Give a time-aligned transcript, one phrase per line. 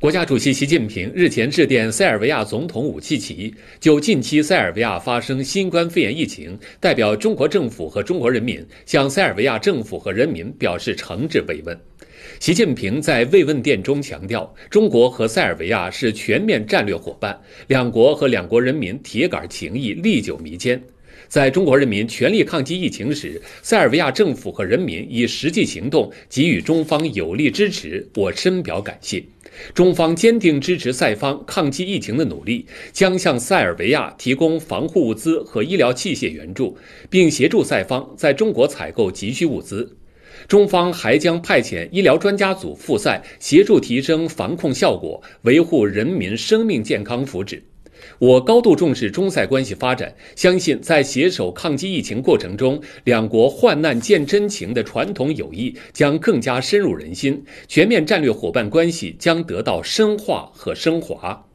[0.00, 11.78] 国家主席习近平日前致电塞尔维亚总统武契奇，就近期塞尔维亚发生新冠肺炎疫情，代表中国政府和中国人民向塞尔维亚政府和人民表示诚挚慰问。
[12.40, 17.38] 习近平在慰问电中强调，中国和塞尔维亚是全面战略伙伴，
[17.68, 20.82] 两国和两国人民铁杆情谊历久弥坚。
[21.28, 29.24] 在中国人民全力抗击疫情时，塞尔维亚政府和人民以实际行动给予中方有力支持，我深表感谢。
[29.72, 36.76] 中方坚定支持塞方抗击疫情的努力，将向塞尔维亚提供防护物资和医疗器械援助，
[37.08, 39.96] 并协助塞方在中国采购急需物资。
[40.48, 47.60] 中方还将派遣医疗专家组赴塞，协助提升防控效果，维护人民生命健康福祉。
[48.18, 61.46] 我高度重视中塞关系发展，相信在携手抗击疫情过程中，两国患难见真情的传统友谊将更加深入人心，全面战略伙伴关系将得到深化和升华。